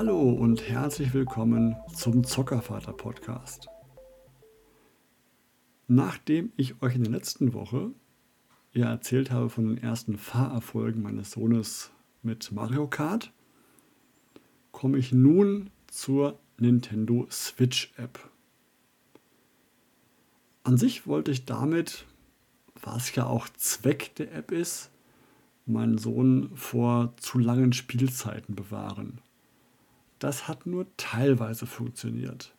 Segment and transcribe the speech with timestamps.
[0.00, 3.66] Hallo und herzlich willkommen zum Zockervater Podcast.
[5.88, 7.90] Nachdem ich euch in der letzten Woche
[8.70, 11.90] ja erzählt habe von den ersten Fahrerfolgen meines Sohnes
[12.22, 13.32] mit Mario Kart,
[14.70, 18.20] komme ich nun zur Nintendo Switch App.
[20.62, 22.06] An sich wollte ich damit,
[22.80, 24.92] was ja auch Zweck der App ist,
[25.66, 29.20] meinen Sohn vor zu langen Spielzeiten bewahren.
[30.18, 32.54] Das hat nur teilweise funktioniert.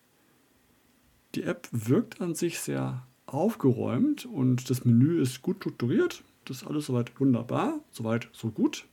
[1.35, 6.23] Die App wirkt an sich sehr aufgeräumt und das Menü ist gut strukturiert.
[6.45, 8.85] Das ist alles soweit wunderbar, soweit so gut.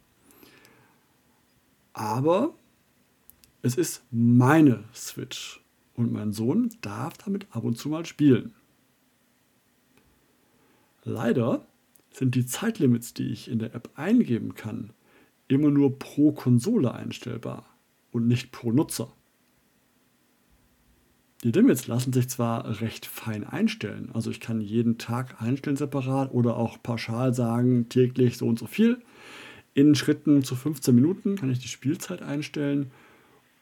[1.93, 2.55] Aber
[3.63, 5.65] es ist meine Switch
[5.95, 8.55] und mein Sohn darf damit ab und zu mal spielen.
[11.05, 11.67] Leider
[12.11, 14.91] sind die Zeitlimits, die ich in der App eingeben kann,
[15.49, 17.76] immer nur pro Konsole einstellbar
[18.17, 19.13] und nicht pro Nutzer.
[21.45, 26.33] Die Limits lassen sich zwar recht fein einstellen, also ich kann jeden Tag einstellen separat
[26.33, 29.03] oder auch pauschal sagen, täglich so und so viel.
[29.75, 32.91] In Schritten zu 15 Minuten kann ich die Spielzeit einstellen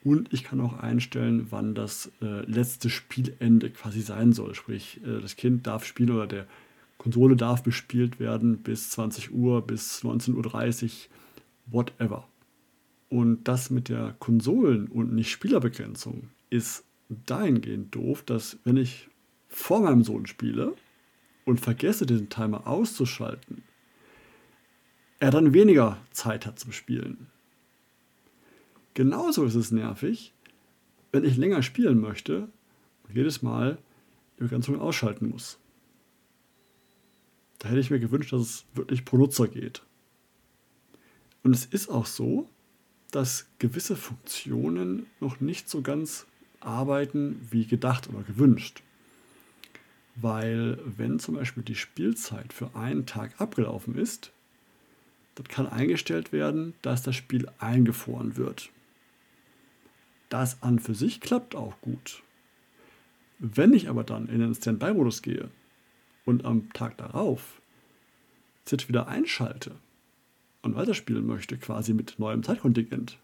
[0.05, 4.55] und ich kann auch einstellen, wann das äh, letzte Spielende quasi sein soll.
[4.55, 6.47] Sprich, äh, das Kind darf spielen oder der
[6.99, 10.91] Konsole darf bespielt werden bis 20 Uhr, bis 19.30 Uhr,
[11.67, 12.29] whatever.
[13.15, 19.09] Und das mit der Konsolen- und nicht Spielerbegrenzung ist dahingehend doof, dass wenn ich
[19.47, 20.75] vor meinem Sohn spiele
[21.45, 23.63] und vergesse, diesen Timer auszuschalten,
[25.21, 27.29] er dann weniger Zeit hat zum Spielen.
[28.95, 30.35] Genauso ist es nervig,
[31.13, 32.49] wenn ich länger spielen möchte
[33.07, 33.79] und jedes Mal
[34.39, 35.61] die Begrenzung ausschalten muss.
[37.61, 39.85] Da hätte ich mir gewünscht, dass es wirklich pro Nutzer geht.
[41.45, 42.49] Und es ist auch so,
[43.15, 46.27] dass gewisse Funktionen noch nicht so ganz
[46.59, 48.83] arbeiten wie gedacht oder gewünscht.
[50.17, 54.33] Weil wenn zum Beispiel die Spielzeit für einen Tag abgelaufen ist,
[55.37, 58.71] dann kann eingestellt werden, dass das Spiel eingefroren wird.
[60.29, 62.21] Das an für sich klappt auch gut.
[63.39, 65.51] Wenn ich aber dann in den Standby-Modus gehe
[66.25, 67.61] und am Tag darauf
[68.67, 69.77] Switch wieder einschalte
[70.65, 73.19] und weiterspielen möchte, quasi mit neuem Zeitkontingent,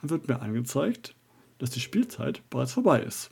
[0.00, 1.14] dann wird mir angezeigt,
[1.58, 3.30] dass die Spielzeit bereits vorbei ist.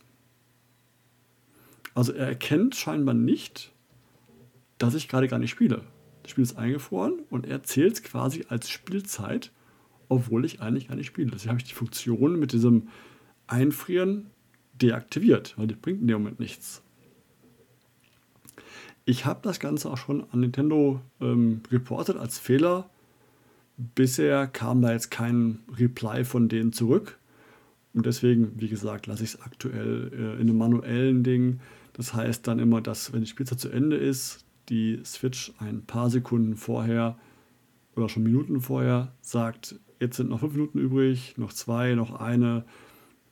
[1.94, 3.72] Also er erkennt scheinbar nicht,
[4.76, 5.82] dass ich gerade gar nicht spiele.
[6.22, 9.50] Das Spiel ist eingefroren und er zählt es quasi als Spielzeit,
[10.08, 11.31] obwohl ich eigentlich gar nicht spiele.
[11.31, 12.88] Deswegen habe ich die Funktion mit diesem
[13.47, 14.31] Einfrieren
[14.75, 16.82] deaktiviert, weil die bringt in dem Moment nichts.
[19.08, 22.91] Ich habe das Ganze auch schon an Nintendo ähm, reportet als Fehler.
[23.78, 27.19] Bisher kam da jetzt kein Reply von denen zurück.
[27.94, 31.60] Und deswegen, wie gesagt, lasse ich es aktuell äh, in einem manuellen Ding.
[31.94, 36.10] Das heißt dann immer, dass wenn die Spielzeit zu Ende ist, die Switch ein paar
[36.10, 37.16] Sekunden vorher
[37.96, 42.66] oder schon Minuten vorher sagt, jetzt sind noch fünf Minuten übrig, noch zwei, noch eine.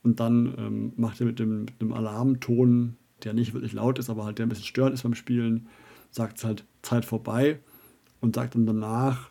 [0.03, 4.11] Und dann ähm, macht er mit dem, mit dem Alarmton, der nicht wirklich laut ist,
[4.11, 5.69] aber halt der ein bisschen störend ist beim Spielen,
[6.11, 7.59] sagt es halt Zeit vorbei
[8.21, 9.31] und sagt dann danach,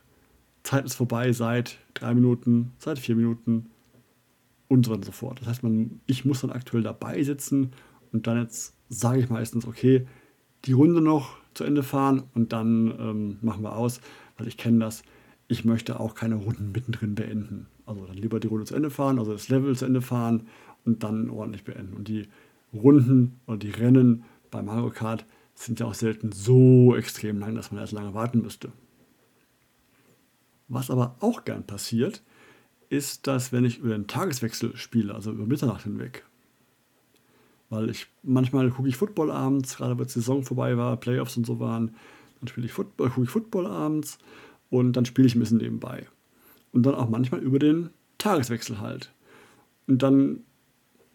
[0.63, 3.69] Zeit ist vorbei seit drei Minuten, seit vier Minuten
[4.67, 5.39] und so weiter und so fort.
[5.39, 7.71] Das heißt, man, ich muss dann aktuell dabei sitzen
[8.11, 10.07] und dann jetzt sage ich meistens, okay,
[10.65, 14.01] die Runde noch zu Ende fahren und dann ähm, machen wir aus,
[14.37, 15.03] weil ich kenne das.
[15.47, 17.67] Ich möchte auch keine Runden mittendrin beenden.
[17.85, 20.47] Also dann lieber die Runde zu Ende fahren, also das Level zu Ende fahren
[20.85, 21.93] und dann ordentlich beenden.
[21.93, 22.27] Und die
[22.77, 25.25] Runden oder die Rennen bei Mario Kart
[25.55, 28.71] sind ja auch selten so extrem lang, dass man erst lange warten müsste.
[30.67, 32.23] Was aber auch gern passiert,
[32.89, 36.25] ist, dass wenn ich über den Tageswechsel spiele, also über Mitternacht hinweg,
[37.69, 41.45] weil ich manchmal gucke ich Football abends, gerade weil die Saison vorbei war, Playoffs und
[41.45, 41.95] so waren,
[42.39, 44.17] dann spiele ich Football, gucke ich Football abends
[44.69, 46.07] und dann spiele ich ein bisschen nebenbei.
[46.71, 49.13] Und dann auch manchmal über den Tageswechsel halt.
[49.87, 50.43] Und dann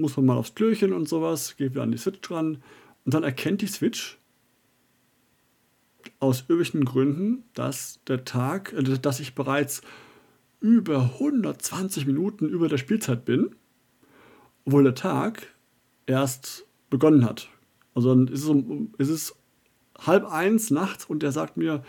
[0.01, 2.63] muss man mal aufs Klöchen und sowas, geht wieder an die Switch dran
[3.05, 4.19] und dann erkennt die Switch
[6.19, 9.83] aus irgendwelchen Gründen, dass der Tag, äh, dass ich bereits
[10.61, 13.55] über 120 Minuten über der Spielzeit bin,
[14.65, 15.47] obwohl der Tag
[16.07, 17.49] erst begonnen hat.
[17.95, 19.35] Also dann ist es, um, ist es
[19.99, 21.83] halb eins nachts und der sagt mir,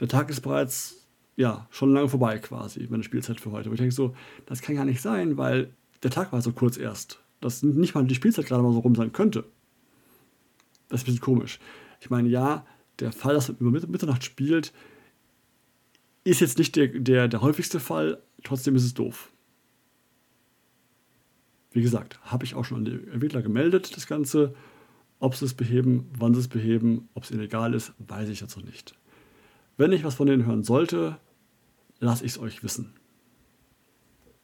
[0.00, 1.06] der Tag ist bereits
[1.36, 3.68] ja, schon lange vorbei quasi, meine Spielzeit für heute.
[3.68, 4.14] Und ich denke so,
[4.46, 5.72] das kann gar nicht sein, weil
[6.02, 7.20] der Tag war so kurz erst.
[7.40, 9.44] Dass nicht mal die Spielzeit gerade mal so rum sein könnte.
[10.88, 11.58] Das ist ein bisschen komisch.
[12.00, 12.66] Ich meine, ja,
[12.98, 14.72] der Fall, dass man über Mitternacht spielt,
[16.24, 19.32] ist jetzt nicht der, der, der häufigste Fall, trotzdem ist es doof.
[21.70, 24.54] Wie gesagt, habe ich auch schon an die Entwickler gemeldet, das Ganze.
[25.20, 28.56] Ob sie es beheben, wann sie es beheben, ob es illegal ist, weiß ich jetzt
[28.56, 28.94] noch nicht.
[29.76, 31.18] Wenn ich was von denen hören sollte,
[31.98, 32.94] lasse ich es euch wissen.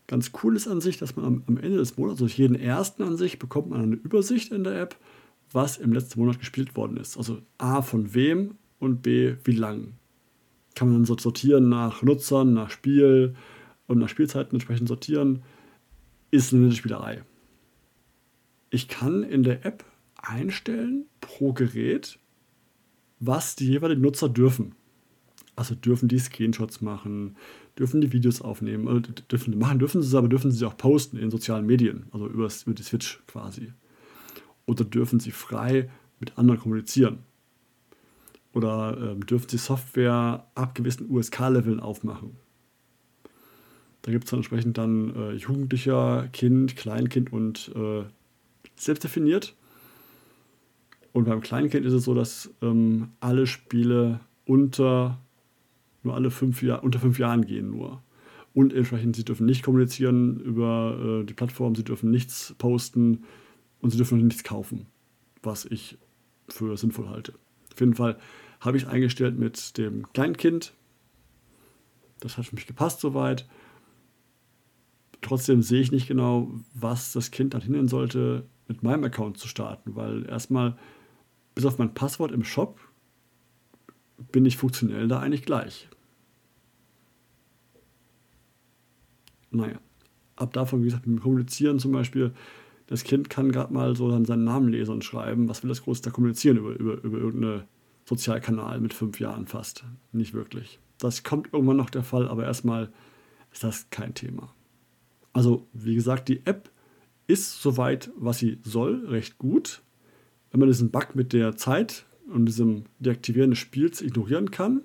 [0.07, 3.03] Ganz cool ist an sich, dass man am, am Ende des Monats, also jeden ersten
[3.03, 4.97] an sich, bekommt man eine Übersicht in der App,
[5.51, 7.17] was im letzten Monat gespielt worden ist.
[7.17, 9.95] Also A von wem und B wie lang.
[10.75, 13.35] Kann man dann sortieren nach Nutzern, nach Spiel
[13.87, 15.43] und nach Spielzeiten entsprechend sortieren.
[16.31, 17.23] Ist eine nette Spielerei.
[18.71, 19.85] Ich kann in der App
[20.17, 22.19] einstellen pro Gerät,
[23.21, 24.75] was die jeweiligen Nutzer dürfen.
[25.57, 27.37] Also dürfen die Screenshots machen,
[27.79, 31.17] dürfen die Videos aufnehmen, oder dürfen machen dürfen sie es, aber dürfen sie auch posten
[31.17, 33.73] in sozialen Medien, also über, über die Switch quasi.
[34.67, 37.19] Oder dürfen sie frei mit anderen kommunizieren.
[38.53, 42.37] Oder ähm, dürfen sie Software ab gewissen USK-Leveln aufmachen.
[44.03, 48.05] Da gibt es dann entsprechend dann äh, Jugendlicher, Kind, Kleinkind und äh,
[48.77, 49.55] selbstdefiniert.
[51.13, 55.19] Und beim Kleinkind ist es so, dass ähm, alle Spiele unter
[56.05, 58.03] nur alle fünf Jahr, unter fünf Jahren gehen nur.
[58.53, 63.25] Und entsprechend, sie dürfen nicht kommunizieren über äh, die Plattform, sie dürfen nichts posten
[63.81, 64.87] und sie dürfen nichts kaufen,
[65.43, 65.99] was ich
[66.49, 67.35] für sinnvoll halte.
[67.73, 68.19] Auf jeden Fall
[68.61, 70.73] habe ich es eingestellt mit dem Kleinkind.
[72.21, 73.49] Das hat für mich gepasst soweit.
[75.21, 79.49] Trotzdem sehe ich nicht genau, was das Kind dann hindern sollte, mit meinem Account zu
[79.49, 80.77] starten, weil erstmal
[81.55, 82.79] bis auf mein Passwort im Shop
[84.33, 85.89] bin ich funktionell da eigentlich gleich.
[89.55, 89.79] Naja,
[90.37, 92.33] ab davon, wie gesagt, mit dem Kommunizieren zum Beispiel,
[92.87, 95.49] das Kind kann gerade mal so dann seinen Namen lesen und schreiben.
[95.49, 97.63] Was will das groß da kommunizieren über, über, über irgendeinen
[98.05, 99.85] Sozialkanal mit fünf Jahren fast?
[100.13, 100.79] Nicht wirklich.
[100.99, 102.91] Das kommt irgendwann noch der Fall, aber erstmal
[103.53, 104.53] ist das kein Thema.
[105.33, 106.71] Also, wie gesagt, die App
[107.27, 109.83] ist soweit, was sie soll, recht gut.
[110.51, 114.83] Wenn man diesen Bug mit der Zeit und diesem Deaktivieren des Spiels ignorieren kann,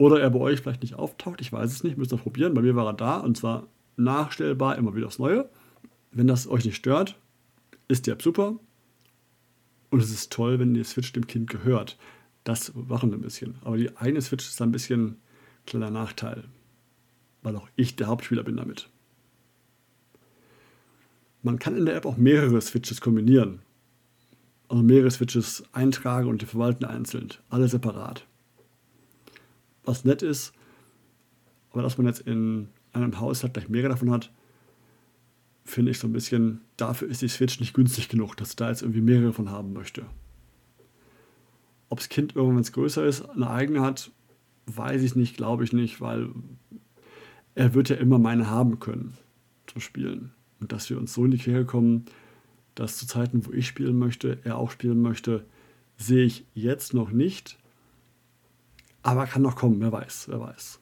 [0.00, 2.54] oder er bei euch vielleicht nicht auftaucht, ich weiß es nicht, müsst ihr probieren.
[2.54, 3.66] Bei mir war er da und zwar
[3.96, 5.50] nachstellbar, immer wieder aufs Neue.
[6.10, 7.20] Wenn das euch nicht stört,
[7.86, 8.58] ist die App super.
[9.90, 11.98] Und es ist toll, wenn die Switch dem Kind gehört.
[12.44, 13.56] Das machen ein bisschen.
[13.60, 15.16] Aber die eigene Switch ist ein bisschen ein
[15.66, 16.44] kleiner Nachteil.
[17.42, 18.88] Weil auch ich der Hauptspieler bin damit.
[21.42, 23.60] Man kann in der App auch mehrere Switches kombinieren.
[24.68, 27.28] Also mehrere Switches eintragen und die verwalten einzeln.
[27.50, 28.24] Alle separat
[29.90, 30.52] was nett ist.
[31.70, 34.32] Aber dass man jetzt in einem Haushalt gleich mehrere davon hat,
[35.64, 38.68] finde ich so ein bisschen, dafür ist die Switch nicht günstig genug, dass ich da
[38.68, 40.06] jetzt irgendwie mehrere von haben möchte.
[41.88, 44.10] Ob das Kind irgendwann, wenn es größer ist, eine eigene hat,
[44.66, 46.30] weiß ich nicht, glaube ich nicht, weil
[47.54, 49.16] er wird ja immer meine haben können
[49.66, 50.32] zum Spielen.
[50.60, 52.04] Und dass wir uns so in die Quere kommen,
[52.74, 55.44] dass zu Zeiten, wo ich spielen möchte, er auch spielen möchte,
[55.96, 57.58] sehe ich jetzt noch nicht.
[59.02, 60.80] Aber kann noch kommen, wer weiß, wer weiß.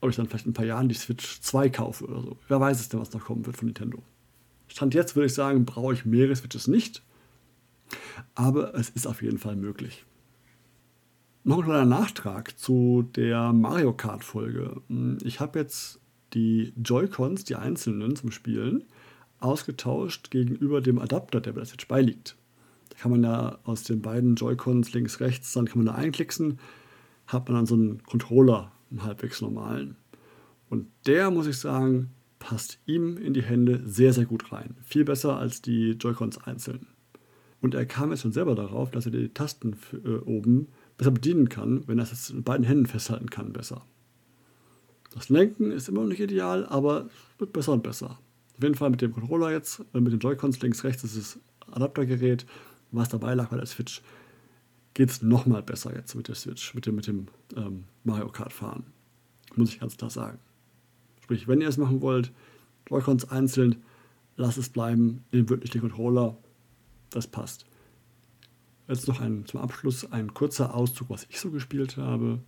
[0.00, 2.38] Ob ich dann vielleicht in ein paar Jahren die Switch 2 kaufe oder so.
[2.48, 4.02] Wer weiß es denn, was noch kommen wird von Nintendo.
[4.68, 7.02] Stand jetzt würde ich sagen, brauche ich mehrere Switches nicht.
[8.34, 10.04] Aber es ist auf jeden Fall möglich.
[11.42, 14.80] Noch ein kleiner Nachtrag zu der Mario Kart Folge.
[15.22, 16.00] Ich habe jetzt
[16.32, 18.84] die Joy-Cons, die einzelnen zum Spielen,
[19.40, 22.36] ausgetauscht gegenüber dem Adapter, der bei der Switch beiliegt.
[22.98, 26.58] Kann man ja aus den beiden Joy-Cons links, rechts, dann kann man da einklicksen,
[27.26, 29.96] hat man dann so einen Controller, einen halbwegs normalen.
[30.68, 34.76] Und der, muss ich sagen, passt ihm in die Hände sehr, sehr gut rein.
[34.82, 36.86] Viel besser als die Joy-Cons einzeln.
[37.60, 41.48] Und er kam jetzt schon selber darauf, dass er die Tasten äh, oben besser bedienen
[41.48, 43.86] kann, wenn er es mit beiden Händen festhalten kann, besser.
[45.14, 47.08] Das Lenken ist immer noch nicht ideal, aber
[47.38, 48.18] wird besser und besser.
[48.56, 51.38] Auf jeden Fall mit dem Controller jetzt, äh, mit den Joy-Cons links, rechts, ist das
[51.72, 52.44] Adaptergerät
[52.96, 54.02] was dabei lag bei der Switch,
[54.94, 58.52] geht es nochmal besser jetzt mit der Switch, mit dem, mit dem ähm, Mario Kart
[58.52, 58.84] fahren.
[59.56, 60.38] Muss ich ganz klar sagen.
[61.22, 62.32] Sprich, wenn ihr es machen wollt,
[62.88, 63.82] Joy-Cons einzeln,
[64.36, 66.36] lasst es bleiben, nehmt wirklich den Controller,
[67.10, 67.66] das passt.
[68.88, 72.40] Jetzt noch ein, zum Abschluss ein kurzer Auszug, was ich so gespielt habe.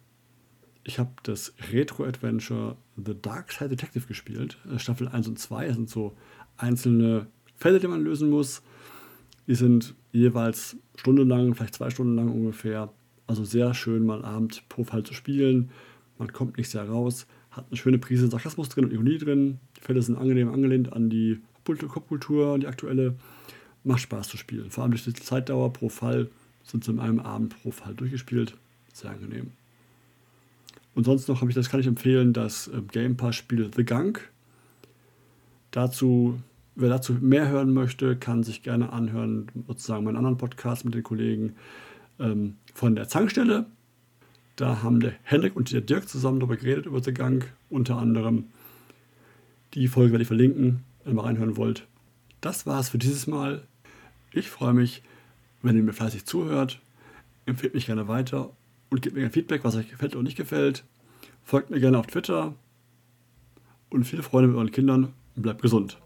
[0.85, 5.67] Ich habe das Retro-Adventure The Dark Side Detective gespielt, äh, Staffel 1 und 2.
[5.67, 6.17] Das sind so
[6.57, 7.27] einzelne
[7.57, 8.63] Fälle, die man lösen muss.
[9.47, 12.93] Die sind jeweils stundenlang, vielleicht zwei Stunden lang ungefähr.
[13.27, 15.71] Also sehr schön mal Abend pro Fall zu spielen.
[16.19, 19.59] Man kommt nicht sehr raus, hat eine schöne Prise Sarkasmus drin und Ironie drin.
[19.77, 23.15] Die Fälle sind angenehm angelehnt an die Popkultur, die aktuelle.
[23.85, 24.71] Macht Spaß zu spielen.
[24.71, 26.29] Vor allem durch die Zeitdauer pro Fall
[26.65, 28.57] sind sie in einem Abend pro Fall durchgespielt.
[28.93, 29.53] Sehr angenehm.
[30.97, 33.85] Und sonst noch habe ich, das kann ich empfehlen, das äh, Game Pass Spiel The
[33.85, 34.29] Gunk.
[35.71, 36.41] Dazu
[36.77, 41.03] wer dazu mehr hören möchte, kann sich gerne anhören, sozusagen meinen anderen Podcast mit den
[41.03, 41.57] Kollegen
[42.21, 43.67] ähm, von der Zankstelle.
[44.55, 48.45] Da haben der Hendrik und der Dirk zusammen darüber geredet, über den Gang unter anderem.
[49.75, 51.87] Die Folge werde ich verlinken, wenn ihr mal reinhören wollt.
[52.41, 53.63] Das war es für dieses Mal.
[54.33, 55.03] Ich freue mich,
[55.63, 56.81] wenn ihr mir fleißig zuhört.
[57.47, 58.51] Empfehlt mich gerne weiter
[58.91, 60.85] und gebt mir ein Feedback, was euch gefällt oder nicht gefällt.
[61.43, 62.55] Folgt mir gerne auf Twitter
[63.91, 65.99] und viele Freunde mit euren Kindern und bleibt gesund.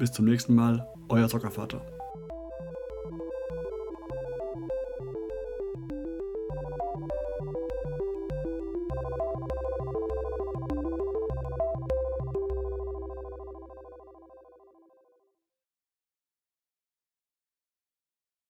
[0.00, 1.82] Bis zum nächsten Mal, euer Soccervater.